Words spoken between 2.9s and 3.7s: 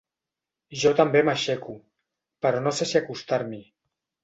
si acostarm'hi.